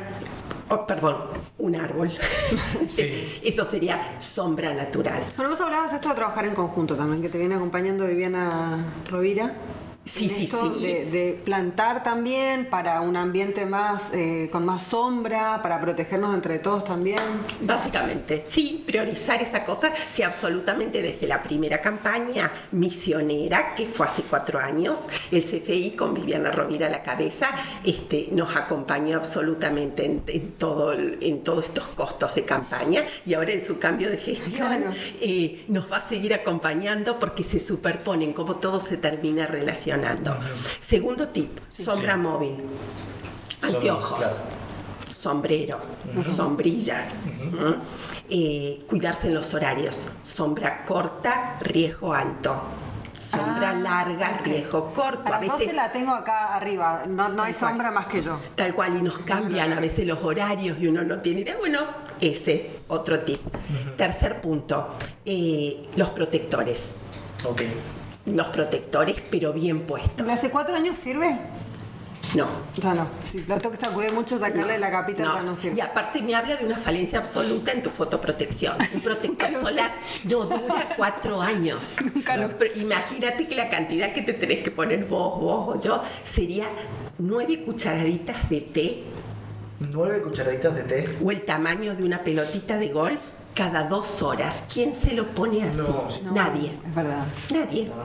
oh, 0.70 0.88
perdón, 0.88 1.18
un 1.60 1.75
árbol. 1.75 2.12
Sí. 2.89 3.39
Eso 3.44 3.63
sería 3.63 4.20
sombra 4.20 4.74
natural. 4.74 5.24
Bueno, 5.36 5.51
vos 5.51 5.62
hablabas 5.62 5.94
esto 5.94 6.10
de 6.10 6.15
trabajar 6.15 6.46
en 6.46 6.56
conjunto 6.56 6.96
también, 6.96 7.22
que 7.22 7.30
te 7.30 7.38
viene 7.38 7.56
acompañando 7.56 8.08
Viviana 8.08 8.86
Rovira. 9.10 9.53
Sí, 10.03 10.29
sí, 10.29 10.46
esto 10.46 10.74
sí. 10.79 10.84
De, 10.84 11.05
de 11.05 11.34
plantar 11.46 12.01
también 12.01 12.65
para 12.72 13.01
un 13.01 13.15
ambiente 13.15 13.67
más 13.67 14.12
eh, 14.13 14.50
con 14.51 14.65
más 14.65 14.84
sombra, 14.88 15.62
para 15.62 15.79
protegernos 15.79 16.34
entre 16.34 16.58
todos 16.58 16.84
también. 16.84 17.20
Básicamente, 17.62 18.43
sí, 18.48 18.84
priorizar 18.86 19.43
esa 19.43 19.63
cosa, 19.63 19.93
sí, 20.08 20.24
absolutamente 20.24 21.03
desde 21.03 21.27
la 21.27 21.43
primera 21.43 21.81
campaña 21.81 22.51
misionera, 22.72 23.75
que 23.75 23.86
fue 23.86 24.08
hace 24.08 24.24
cuatro 24.24 24.60
años, 24.60 25.08
el 25.31 25.43
CFI 25.43 25.91
con 25.91 26.15
Viviana 26.15 26.51
Rovira 26.51 26.88
a 26.88 26.89
la 26.89 27.03
cabeza, 27.03 27.50
este, 27.84 28.29
nos 28.31 28.55
acompañó 28.55 29.17
absolutamente 29.17 30.05
en, 30.05 30.24
en 30.25 30.51
todo, 30.53 30.93
el- 30.93 31.20
en 31.22 31.43
todos 31.43 31.65
estos 31.65 31.86
costos 31.89 32.34
de 32.34 32.43
campaña 32.43 33.03
y 33.24 33.36
ahora 33.36 33.51
en 33.51 33.62
su 33.62 33.77
cambio 33.77 34.10
de 34.10 34.17
gestión 34.17 34.51
Claro. 34.67 34.91
eh, 35.22 35.63
nos 35.67 35.91
va 35.91 35.98
a 35.98 36.01
seguir 36.01 36.34
acompañando 36.34 37.20
porque 37.20 37.43
se 37.43 37.60
superponen, 37.60 38.34
como 38.34 38.55
todo 38.55 38.81
se 38.81 38.98
termina 38.98 39.46
relacionando. 39.46 39.90
Segundo 40.79 41.27
tip, 41.29 41.60
sombra 41.71 42.17
móvil, 42.17 42.57
anteojos 43.62 44.19
claro. 44.19 44.33
sombrero, 45.07 45.79
sombrilla. 46.25 47.05
Eh, 48.29 48.83
cuidarse 48.88 49.27
en 49.27 49.33
los 49.36 49.53
horarios, 49.53 50.10
sombra 50.24 50.86
corta, 50.86 51.57
riesgo 51.60 52.13
alto, 52.13 52.62
sombra 53.13 53.71
Ah, 53.71 53.74
larga, 53.74 54.39
riesgo 54.43 54.93
corto. 54.93 55.33
A 55.33 55.38
A 55.38 55.41
las 55.41 55.48
12 55.50 55.57
veces 55.60 55.75
la 55.75 55.91
tengo 55.91 56.12
acá 56.13 56.55
arriba, 56.55 57.03
no, 57.07 57.27
no 57.29 57.43
hay 57.43 57.53
cual. 57.53 57.69
sombra 57.71 57.91
más 57.91 58.07
que 58.07 58.21
yo. 58.21 58.39
tal 58.55 58.74
cual 58.74 58.98
y 58.98 59.01
nos 59.01 59.19
cambian 59.19 59.74
a 59.74 59.79
veces 59.81 60.07
los 60.07 60.24
horarios 60.24 60.77
y 60.79 60.88
uno 60.88 61.03
no 61.03 61.19
tiene 61.19 61.41
idea. 61.41 61.57
Bueno, 61.57 61.81
ese 62.21 62.79
otro 62.88 63.19
tip. 63.19 63.41
Tercer 63.98 64.39
punto, 64.39 64.95
eh, 65.25 65.88
los 65.98 66.10
protectores. 66.10 66.93
Ok. 67.43 67.63
Los 68.25 68.48
protectores, 68.48 69.18
pero 69.32 69.51
bien 69.54 69.82
puestos. 69.82 70.25
¿De 70.25 70.32
hace 70.32 70.50
cuatro 70.51 70.75
años 70.75 70.98
sirve? 70.98 71.38
No. 72.36 72.48
Ya 72.78 72.94
no. 72.94 73.08
Si 73.25 73.40
lo 73.42 73.58
tengo 73.58 73.72
que 73.72 73.78
sacudir 73.78 74.13
mucho, 74.13 74.38
sacarle 74.38 74.78
la 74.78 74.90
capita 74.90 75.24
ya 75.24 75.42
no 75.42 75.56
sirve. 75.56 75.78
Y 75.78 75.82
aparte 75.82 76.22
me 76.22 76.34
habla 76.34 76.56
de 76.56 76.66
una 76.66 76.78
falencia 76.78 77.20
absoluta 77.20 77.72
en 77.72 77.82
tu 77.82 77.90
fotoprotección. 77.90 78.78
Un 78.94 79.01
protector 79.04 79.51
solar 79.51 79.92
no 80.24 80.46
dura 80.46 80.94
cuatro 80.96 81.42
años. 81.42 81.98
Nunca 82.13 82.50
Pero 82.58 82.72
imagínate 82.80 83.48
que 83.48 83.56
la 83.56 83.70
cantidad 83.70 84.13
que 84.13 84.22
te 84.22 84.34
tenés 84.34 84.62
que 84.63 84.72
poner 84.72 85.06
vos, 85.06 85.40
vos 85.42 85.75
o 85.75 85.80
yo 85.82 86.01
sería 86.24 86.68
nueve 87.18 87.62
cucharaditas 87.63 88.50
de 88.50 88.62
té 88.62 89.04
Nueve 89.80 90.22
cucharaditas 90.22 90.75
de 90.75 90.84
té. 90.84 91.06
o 91.24 91.32
el 91.32 91.42
tamaño 91.44 91.96
de 91.96 92.04
una 92.04 92.24
pelotita 92.24 92.78
de 92.78 92.90
golf 92.90 93.20
cada 93.53 93.84
dos 93.84 94.22
horas. 94.22 94.63
¿Quién 94.72 94.96
se 94.96 95.13
lo 95.13 95.27
pone 95.27 95.63
así? 95.63 95.77
No, 95.79 96.08
No, 96.24 96.31
Nadie. 96.31 96.72
Es 96.88 96.96
verdad. 96.96 97.25
Nadie. 97.53 97.86
No. 97.86 97.96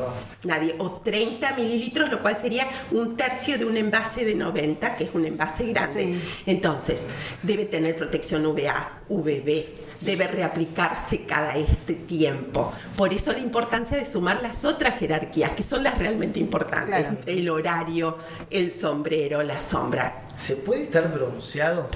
Nadie. 0.44 0.74
O 0.78 0.92
30 0.92 1.52
mililitros, 1.54 2.10
lo 2.10 2.20
cual 2.20 2.36
sería 2.36 2.66
un 2.90 3.16
tercio 3.16 3.58
de 3.58 3.64
un 3.64 3.76
envase 3.76 4.24
de 4.24 4.34
90, 4.34 4.96
que 4.96 5.04
es 5.04 5.10
un 5.14 5.24
envase 5.24 5.66
grande. 5.66 6.04
Sí. 6.04 6.22
Entonces, 6.46 7.04
debe 7.42 7.64
tener 7.64 7.96
protección 7.96 8.44
UVA, 8.46 9.00
UVB. 9.08 9.64
Debe 10.00 10.26
reaplicarse 10.28 11.24
cada 11.24 11.54
este 11.56 11.94
tiempo. 11.94 12.70
Por 12.96 13.14
eso 13.14 13.32
la 13.32 13.38
importancia 13.38 13.96
de 13.96 14.04
sumar 14.04 14.42
las 14.42 14.64
otras 14.66 14.98
jerarquías, 14.98 15.52
que 15.52 15.62
son 15.62 15.82
las 15.84 15.96
realmente 15.98 16.38
importantes. 16.38 17.00
Claro. 17.00 17.16
El 17.24 17.48
horario, 17.48 18.18
el 18.50 18.70
sombrero, 18.70 19.42
la 19.42 19.58
sombra. 19.58 20.28
¿Se 20.36 20.56
puede 20.56 20.82
estar 20.82 21.10
bronceado 21.10 21.88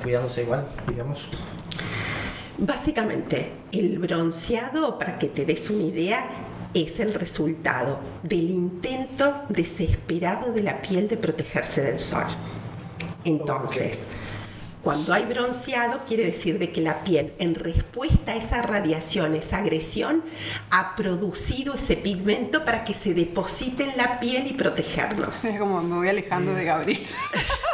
cuidándose 0.00 0.42
igual, 0.42 0.68
digamos? 0.86 1.26
Básicamente, 2.60 3.52
el 3.72 3.98
bronceado, 3.98 4.98
para 4.98 5.18
que 5.18 5.28
te 5.28 5.46
des 5.46 5.70
una 5.70 5.84
idea, 5.84 6.28
es 6.74 7.00
el 7.00 7.14
resultado 7.14 8.00
del 8.22 8.50
intento 8.50 9.44
desesperado 9.48 10.52
de 10.52 10.62
la 10.62 10.82
piel 10.82 11.08
de 11.08 11.16
protegerse 11.16 11.80
del 11.80 11.98
sol. 11.98 12.26
Entonces, 13.24 14.00
cuando 14.82 15.14
hay 15.14 15.24
bronceado, 15.24 16.00
quiere 16.06 16.26
decir 16.26 16.58
de 16.58 16.70
que 16.70 16.82
la 16.82 17.02
piel, 17.02 17.32
en 17.38 17.54
respuesta 17.54 18.32
a 18.32 18.36
esa 18.36 18.60
radiación, 18.60 19.34
esa 19.34 19.56
agresión, 19.56 20.22
ha 20.70 20.96
producido 20.96 21.74
ese 21.74 21.96
pigmento 21.96 22.66
para 22.66 22.84
que 22.84 22.92
se 22.92 23.14
deposite 23.14 23.84
en 23.84 23.96
la 23.96 24.20
piel 24.20 24.46
y 24.46 24.52
protegernos. 24.52 25.44
Es 25.46 25.58
como 25.58 25.82
me 25.82 25.96
voy 25.96 26.08
alejando 26.08 26.52
de 26.54 26.64
Gabriel. 26.64 27.00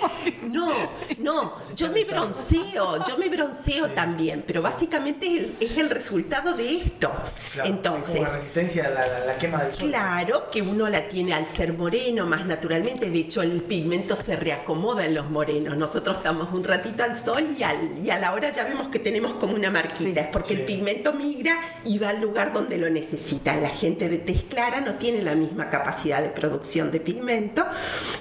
No, 0.52 0.72
no, 1.18 1.52
yo 1.76 1.90
me 1.90 2.04
bronceo, 2.04 3.06
yo 3.06 3.16
me 3.18 3.28
bronceo 3.28 3.88
también, 3.90 4.44
pero 4.46 4.62
básicamente 4.62 5.26
es 5.26 5.38
el, 5.38 5.56
es 5.60 5.78
el 5.78 5.90
resultado 5.90 6.54
de 6.54 6.76
esto. 6.76 7.10
Claro, 7.52 7.68
Entonces, 7.68 8.14
Es 8.16 8.20
como 8.22 8.28
la 8.32 8.36
resistencia 8.38 8.86
a 8.86 8.90
la, 8.90 9.06
la- 9.06 9.24
la 9.26 9.36
quema 9.38 9.62
del 9.64 9.74
sol. 9.74 9.88
Claro 9.90 10.50
que 10.50 10.62
uno 10.62 10.88
la 10.88 11.08
tiene 11.08 11.32
al 11.34 11.46
ser 11.46 11.72
moreno 11.74 12.26
más 12.26 12.46
naturalmente, 12.46 13.10
de 13.10 13.18
hecho 13.18 13.42
el 13.42 13.62
pigmento 13.62 14.16
se 14.16 14.36
reacomoda 14.36 15.04
en 15.04 15.14
los 15.14 15.30
morenos. 15.30 15.76
Nosotros 15.76 16.18
estamos 16.18 16.48
un 16.52 16.64
ratito 16.64 17.02
al 17.02 17.16
sol 17.16 17.54
y, 17.58 17.62
al- 17.62 17.98
y 18.02 18.10
a 18.10 18.18
la 18.18 18.32
hora 18.32 18.50
ya 18.50 18.64
vemos 18.64 18.88
que 18.88 18.98
tenemos 18.98 19.34
como 19.34 19.54
una 19.54 19.70
marquita, 19.70 20.00
Sí. 20.00 20.12
es 20.16 20.26
porque 20.32 20.48
Sí. 20.50 20.54
el 20.54 20.62
pigmento 20.66 21.12
migra 21.12 21.58
y 21.84 21.98
va 21.98 22.10
al 22.10 22.20
lugar 22.20 22.52
donde 22.52 22.76
lo 22.78 22.88
necesita. 22.90 23.54
La 23.56 23.68
gente 23.68 24.08
de 24.08 24.18
tez 24.18 24.44
clara 24.44 24.80
no 24.80 24.94
tiene 24.94 25.22
la 25.22 25.34
misma 25.34 25.68
capacidad 25.70 26.22
de 26.22 26.28
producción 26.30 26.90
de 26.90 27.00
pigmento 27.00 27.64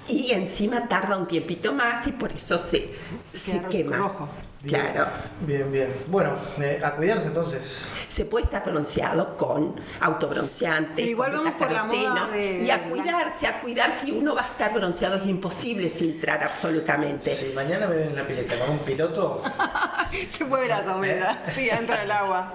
y 0.08 0.32
encima 0.32 0.88
tarda 0.88 1.18
un 1.18 1.28
tiempito 1.28 1.74
más 1.74 2.06
y 2.08 2.12
por 2.20 2.32
eso 2.32 2.58
se, 2.58 2.94
se 3.34 3.62
quema. 3.70 3.98
rojo. 3.98 4.30
Bien, 4.62 4.82
Claro. 4.92 5.10
Bien, 5.48 5.72
bien. 5.72 5.88
Bueno, 6.08 6.34
eh, 6.60 6.82
a 6.84 6.94
cuidarse 6.96 7.28
entonces. 7.28 7.80
Se 8.10 8.26
puede 8.26 8.44
estar 8.44 8.62
bronceado 8.66 9.38
con 9.38 9.80
autobronceantes, 10.02 11.08
igual 11.08 11.32
con 11.32 11.46
vamos 11.46 11.54
por 11.58 11.72
la 11.72 11.84
moda 11.86 11.98
betacarotenos, 11.98 12.32
de- 12.34 12.64
y 12.64 12.70
a 12.70 12.90
cuidarse, 12.90 13.48
a 13.48 13.62
cuidarse. 13.62 14.08
Y 14.10 14.12
uno 14.12 14.36
va 14.36 14.42
a 14.44 14.48
estar 14.48 14.74
bronceado, 14.74 15.16
es 15.16 15.26
imposible 15.28 15.90
filtrar 15.90 16.44
absolutamente. 16.44 17.30
Si 17.30 17.54
mañana 17.54 17.88
me 17.88 17.96
ven 17.96 18.10
en 18.10 18.16
la 18.18 18.28
pileta 18.28 18.60
con 18.60 18.72
un 18.72 18.80
piloto, 18.80 19.42
Se 20.30 20.44
mueve 20.44 20.68
la 20.68 20.84
sombra, 20.84 21.42
sí, 21.56 21.66
dentro 21.66 21.96
del 21.96 22.12
agua. 22.12 22.52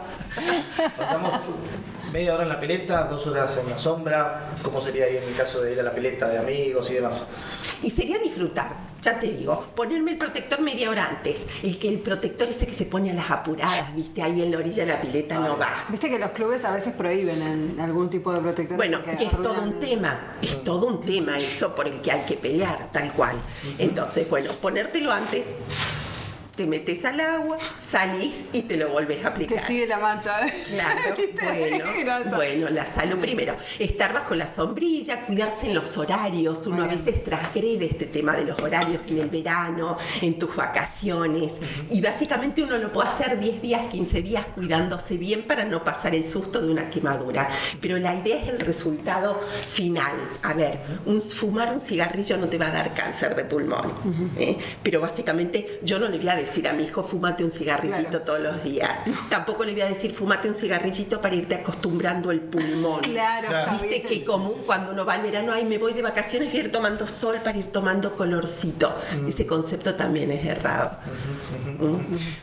pasamos 0.99 1.41
media 2.15 2.33
hora 2.33 2.45
en 2.45 2.49
la 2.49 2.61
pileta, 2.61 3.09
dos 3.09 3.27
horas 3.27 3.57
en 3.57 3.69
la 3.69 3.77
sombra. 3.77 4.51
¿Cómo 4.63 4.81
sería 4.81 5.07
ahí 5.07 5.17
en 5.17 5.25
el 5.25 5.35
caso 5.35 5.61
de 5.61 5.73
ir 5.73 5.81
a 5.81 5.83
la 5.83 5.93
pileta 5.93 6.29
de 6.29 6.39
amigos 6.39 6.89
y 6.93 6.95
demás? 6.95 7.27
Y 7.83 7.91
sería 7.91 8.21
disfrutar, 8.21 8.71
ya 9.03 9.19
te 9.19 9.31
digo, 9.31 9.67
ponerme 9.75 10.13
el 10.13 10.19
protector 10.19 10.61
media 10.61 10.91
hora 10.91 11.09
antes. 11.09 11.45
El 11.65 11.77
que 11.77 11.89
el 11.89 11.99
protector 11.99 12.49
ese 12.49 12.67
que 12.67 12.73
se 12.73 12.85
pone 12.85 13.11
a 13.11 13.15
las 13.15 13.29
apuradas, 13.33 13.93
viste, 13.97 14.23
ahí 14.23 14.43
en 14.43 14.53
la 14.53 14.59
orilla 14.59 14.87
de 14.87 14.93
la 14.93 15.01
pileta 15.01 15.41
no 15.41 15.59
va. 15.59 15.87
Viste 15.89 16.09
que 16.09 16.21
los 16.21 16.31
clubes 16.31 16.65
a 16.65 16.71
veces 16.73 16.95
prohíben 16.95 17.43
en 17.43 17.81
algún 17.81 18.09
tipo 18.09 18.33
de 18.33 18.41
protector. 18.41 18.77
Bueno, 18.77 19.01
y 19.19 19.25
es 19.25 19.33
todo 19.33 19.61
un 19.61 19.81
tema, 19.81 20.37
es 20.41 20.63
todo 20.63 20.87
un 20.87 21.01
tema 21.01 21.37
eso 21.41 21.75
por 21.75 21.89
el 21.89 22.01
que 22.01 22.13
hay 22.13 22.21
que 22.21 22.37
pelear, 22.37 22.93
tal 22.93 23.11
cual. 23.13 23.35
Entonces, 23.77 24.31
bueno, 24.31 24.53
ponértelo 24.63 25.11
antes, 25.11 25.59
te 26.55 26.67
metes 26.67 27.05
al 27.05 27.19
agua, 27.21 27.59
salís 27.79 28.45
y 28.53 28.63
te 28.63 28.77
lo 28.77 28.89
volvés 28.91 29.19
a 29.19 29.23
Te 29.23 29.27
aplicar. 29.45 29.67
sigue 29.67 29.87
la 29.87 29.99
mancha. 29.99 30.47
¿eh? 30.47 30.53
Claro, 30.71 31.17
bueno, 31.43 32.37
bueno, 32.37 32.71
la 32.71 32.87
salud 32.87 33.19
primero. 33.19 33.57
Estar 33.79 34.13
bajo 34.13 34.35
la 34.35 34.47
sombrilla, 34.47 35.27
cuidarse 35.27 35.67
en 35.67 35.75
los 35.75 35.97
horarios. 35.97 36.67
Uno 36.67 36.85
a 36.85 36.87
veces 36.87 37.23
transgrede 37.25 37.87
este 37.87 38.07
tema 38.07 38.35
de 38.37 38.45
los 38.45 38.59
horarios 38.61 39.01
en 39.09 39.19
el 39.19 39.31
verano, 39.31 39.99
en 40.23 40.39
tus 40.39 40.55
vacaciones. 40.55 41.55
Y 41.91 42.01
básicamente 42.01 42.63
uno 42.63 42.77
lo 42.79 42.93
puede 42.93 43.09
hacer 43.09 43.39
10 43.39 43.61
días, 43.61 43.87
15 43.91 44.23
días 44.23 44.47
cuidándose 44.55 45.17
bien 45.17 45.43
para 45.47 45.65
no 45.65 45.83
pasar 45.83 46.15
el 46.15 46.25
susto 46.25 46.61
de 46.61 46.71
una 46.71 46.89
quemadura. 46.89 47.49
Pero 47.81 47.99
la 47.99 48.15
idea 48.15 48.41
es 48.41 48.49
el 48.49 48.61
resultado 48.61 49.41
final. 49.69 50.13
A 50.43 50.55
ver, 50.55 50.79
un, 51.07 51.21
fumar 51.21 51.73
un 51.73 51.81
cigarrillo 51.81 52.37
no 52.37 52.49
te 52.49 52.59
va 52.59 52.69
a 52.69 52.71
dar 52.71 52.95
cáncer 52.95 53.35
de 53.35 53.45
pulmón. 53.45 53.93
¿eh? 54.39 54.57
Pero 54.83 55.01
básicamente 55.01 55.81
yo 55.83 55.99
no 55.99 56.09
le 56.09 56.19
voy 56.19 56.29
a 56.29 56.37
decir 56.37 56.44
decir 56.45 56.69
a 56.69 56.73
mi 56.73 56.85
hijo, 56.85 57.03
fúmate 57.03 57.43
un 57.45 57.51
cigarrillito 57.51 58.09
Claro. 58.09 58.25
todos 58.25 58.41
los 58.41 58.63
días. 58.65 58.99
Tampoco 59.29 59.65
le 59.65 59.73
voy 59.73 59.83
a 59.83 59.87
decir, 59.89 60.13
fúmate 60.15 60.49
un 60.49 60.57
cigarrillito 60.57 61.21
para 61.21 61.35
irte 61.35 61.55
acostumbrando 61.55 62.31
el 62.31 62.41
pulmón. 62.41 63.01
Claro, 63.03 63.49
Viste 63.81 64.03
que 64.03 64.23
común 64.25 64.55
cuando 64.67 64.93
uno 64.93 65.05
va 65.05 65.15
al 65.15 65.23
verano, 65.23 65.53
ay, 65.53 65.65
me 65.65 65.79
voy 65.79 65.93
de 65.93 66.03
vacaciones 66.03 66.53
y 66.55 66.59
ir 66.59 66.73
tomando 66.73 67.07
sol 67.07 67.39
para 67.43 67.59
ir 67.59 67.69
tomando 67.69 68.15
colorcito. 68.15 68.95
Mm. 69.23 69.29
Ese 69.29 69.47
concepto 69.47 69.95
también 69.95 70.31
es 70.31 70.45
errado. 70.45 70.99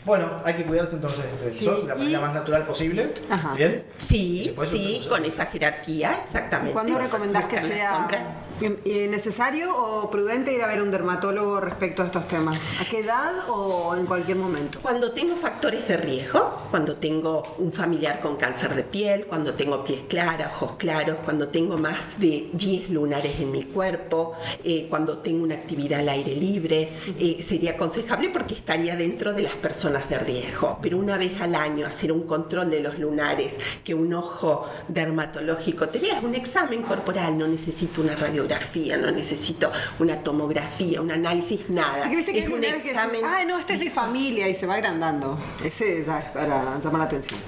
Bueno, 0.05 0.41
hay 0.43 0.53
que 0.55 0.65
cuidarse 0.65 0.95
entonces 0.95 1.23
del 1.43 1.53
Sí, 1.53 1.65
sol 1.65 1.81
de 1.83 1.87
la 1.89 1.95
manera 1.95 2.17
y- 2.17 2.21
más 2.21 2.33
natural 2.33 2.63
posible. 2.63 3.13
Ajá. 3.29 3.53
Bien. 3.55 3.83
Sí, 3.97 4.55
sí, 4.69 5.05
con 5.09 5.23
esa 5.25 5.45
jerarquía, 5.45 6.19
exactamente. 6.23 6.73
¿Cuándo 6.73 6.97
recomendás 6.97 7.45
que 7.45 7.61
sea 7.61 7.95
sombra. 7.95 8.19
Eh, 8.61 9.07
necesario 9.09 9.75
o 9.75 10.09
prudente 10.09 10.53
ir 10.53 10.61
a 10.61 10.67
ver 10.67 10.81
un 10.81 10.91
dermatólogo 10.91 11.59
respecto 11.59 12.03
a 12.03 12.07
estos 12.07 12.27
temas? 12.27 12.57
¿A 12.79 12.85
qué 12.85 12.99
edad 12.99 13.33
o 13.49 13.95
en 13.95 14.05
cualquier 14.05 14.37
momento? 14.37 14.79
Cuando 14.81 15.11
tengo 15.11 15.35
factores 15.35 15.87
de 15.87 15.97
riesgo, 15.97 16.67
cuando 16.69 16.97
tengo 16.97 17.55
un 17.57 17.71
familiar 17.71 18.19
con 18.19 18.35
cáncer 18.35 18.75
de 18.75 18.83
piel, 18.83 19.25
cuando 19.25 19.53
tengo 19.53 19.83
piel 19.83 20.01
clara, 20.07 20.51
ojos 20.53 20.73
claros, 20.77 21.17
cuando 21.23 21.47
tengo 21.47 21.77
más 21.77 22.19
de 22.19 22.49
10 22.53 22.89
lunares 22.89 23.39
en 23.39 23.51
mi 23.51 23.63
cuerpo, 23.63 24.33
eh, 24.63 24.87
cuando 24.89 25.19
tengo 25.19 25.43
una 25.43 25.55
actividad 25.55 26.01
al 26.01 26.09
aire 26.09 26.35
libre, 26.35 26.89
eh, 27.17 27.41
sería 27.41 27.71
aconsejable 27.71 28.29
porque 28.29 28.53
estaría 28.53 28.95
dentro 28.95 29.33
de 29.33 29.43
las 29.43 29.55
personas 29.55 30.09
de 30.09 30.19
riesgo. 30.19 30.79
Pero 30.81 30.97
una 30.97 31.17
vez 31.17 31.39
al 31.41 31.55
año 31.55 31.85
hacer 31.85 32.11
un 32.11 32.23
control 32.27 32.69
de 32.69 32.81
los 32.81 32.99
lunares, 32.99 33.59
que 33.83 33.93
un 33.93 34.13
ojo 34.13 34.69
dermatológico 34.87 35.87
te 35.89 36.01
es 36.09 36.23
un 36.23 36.35
examen 36.35 36.81
corporal, 36.81 37.37
no 37.37 37.47
necesito 37.47 38.01
una 38.01 38.15
radiografía, 38.15 38.50
no 38.97 39.11
necesito 39.11 39.71
una 39.99 40.17
tomografía, 40.23 41.01
un 41.01 41.11
análisis, 41.11 41.69
nada. 41.69 42.03
Porque 42.03 42.15
viste 42.15 42.33
que 42.33 42.39
es 42.39 42.49
un 42.49 42.61
que 42.61 42.69
examen. 42.69 43.21
ay 43.25 43.45
no, 43.45 43.57
este 43.57 43.73
es 43.73 43.79
de 43.79 43.89
familia 43.89 44.47
y 44.47 44.55
se 44.55 44.65
va 44.65 44.75
agrandando. 44.75 45.39
Ese 45.63 46.03
ya 46.03 46.19
es 46.19 46.25
para 46.31 46.79
llamar 46.79 46.99
la 46.99 47.05
atención. 47.05 47.39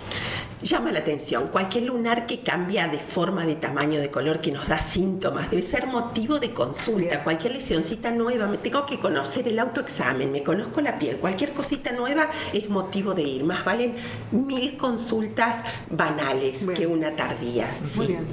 Llama 0.63 0.93
la 0.93 0.99
atención. 0.99 1.49
Cualquier 1.49 1.83
lunar 1.83 2.25
que 2.25 2.39
cambia 2.41 2.87
de 2.87 2.97
forma, 2.97 3.45
de 3.45 3.55
tamaño, 3.55 3.99
de 3.99 4.09
color, 4.09 4.39
que 4.39 4.49
nos 4.49 4.69
da 4.69 4.77
síntomas, 4.77 5.51
debe 5.51 5.61
ser 5.61 5.87
motivo 5.87 6.39
de 6.39 6.53
consulta. 6.53 7.09
Bien. 7.09 7.23
Cualquier 7.23 7.53
lesioncita 7.53 8.11
nueva, 8.11 8.47
me 8.47 8.57
tengo 8.57 8.85
que 8.85 8.97
conocer 8.97 9.45
el 9.49 9.59
autoexamen, 9.59 10.31
me 10.31 10.41
conozco 10.41 10.79
la 10.79 10.97
piel. 10.97 11.17
Cualquier 11.17 11.51
cosita 11.51 11.91
nueva 11.91 12.29
es 12.53 12.69
motivo 12.69 13.13
de 13.13 13.23
ir. 13.23 13.43
Más 13.43 13.65
valen 13.65 13.95
mil 14.31 14.77
consultas 14.77 15.57
banales 15.89 16.65
Bien. 16.65 16.77
que 16.77 16.87
una 16.87 17.13
tardía. 17.13 17.67
Muy 17.95 18.05
sí. 18.05 18.13
bien. 18.13 18.27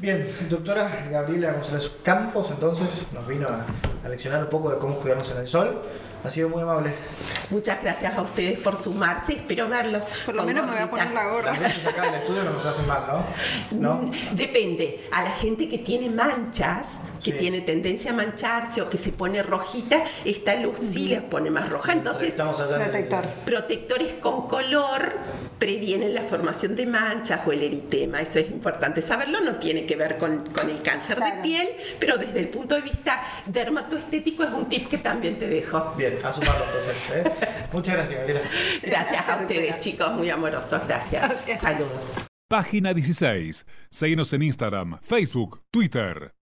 Bien, 0.00 0.26
doctora 0.48 0.90
Gabriela 1.10 1.52
González 1.52 1.92
Campos, 2.02 2.48
entonces 2.50 3.06
nos 3.12 3.28
vino 3.28 3.46
a, 3.46 3.99
a 4.04 4.08
leccionar 4.08 4.42
un 4.42 4.50
poco 4.50 4.70
de 4.70 4.78
cómo 4.78 4.96
cuidarnos 4.96 5.30
en 5.30 5.38
el 5.38 5.46
sol. 5.46 5.82
Ha 6.22 6.28
sido 6.28 6.50
muy 6.50 6.62
amable. 6.62 6.92
Muchas 7.48 7.82
gracias 7.82 8.16
a 8.16 8.20
ustedes 8.20 8.58
por 8.58 8.76
sumarse. 8.76 9.32
Espero 9.32 9.68
verlos. 9.68 10.06
Por 10.26 10.34
lo 10.34 10.44
menos 10.44 10.66
me 10.66 10.72
voy 10.72 10.80
a 10.82 10.90
poner 10.90 11.10
la 11.12 11.26
gorra. 11.28 11.52
Las 11.52 11.60
veces 11.60 11.86
acá 11.86 12.08
en 12.08 12.14
el 12.14 12.20
estudio 12.20 12.44
no 12.44 12.50
nos 12.50 12.66
hacen 12.66 12.86
mal, 12.86 13.04
¿no? 13.70 13.78
¿No? 13.78 14.10
Depende. 14.32 15.08
A 15.12 15.22
la 15.22 15.30
gente 15.30 15.66
que 15.68 15.78
tiene 15.78 16.10
manchas, 16.10 16.96
que 17.22 17.32
Sí. 17.32 17.38
tiene 17.38 17.60
tendencia 17.60 18.10
a 18.12 18.14
mancharse 18.14 18.80
o 18.82 18.88
que 18.90 18.96
se 18.98 19.12
pone 19.12 19.42
rojita, 19.42 20.04
esta 20.24 20.54
luz 20.56 20.80
sí 20.80 21.08
les 21.08 21.20
pone 21.22 21.50
más 21.50 21.68
roja. 21.70 21.92
Entonces, 21.92 22.34
Protector. 22.34 23.24
protectores 23.44 24.14
con 24.14 24.48
color 24.48 25.18
previenen 25.58 26.14
la 26.14 26.22
formación 26.22 26.74
de 26.74 26.86
manchas 26.86 27.40
o 27.46 27.52
el 27.52 27.62
eritema. 27.62 28.20
Eso 28.22 28.38
es 28.38 28.50
importante 28.50 29.02
saberlo. 29.02 29.40
No 29.42 29.56
tiene 29.56 29.84
que 29.86 29.96
ver 29.96 30.16
con, 30.16 30.48
con 30.50 30.70
el 30.70 30.80
cáncer 30.82 31.16
Claro. 31.16 31.36
de 31.36 31.42
piel, 31.42 31.68
pero 31.98 32.16
desde 32.16 32.40
el 32.40 32.48
punto 32.48 32.74
de 32.74 32.80
vista 32.80 33.22
dermatoestético 33.46 34.44
es 34.44 34.50
un 34.50 34.68
tip 34.68 34.88
que 34.88 34.98
también 34.98 35.38
te 35.38 35.46
dejo. 35.46 35.94
Bien, 35.96 36.18
a 36.24 36.32
sumarlo 36.32 36.64
entonces. 36.64 37.10
¿eh? 37.14 37.30
Muchas 37.72 37.94
gracias, 37.96 38.18
Gabriela. 38.18 38.40
Gracias 38.82 39.28
a 39.28 39.36
ustedes, 39.40 39.78
chicos, 39.78 40.12
muy 40.12 40.30
amorosos. 40.30 40.80
Gracias. 40.88 41.28
Gracias. 41.28 41.60
Saludos. 41.60 42.06
Página 42.48 42.94
16. 42.94 43.64
Síguenos 43.90 44.32
en 44.32 44.42
Instagram, 44.42 44.98
Facebook, 45.02 45.62
Twitter. 45.70 46.32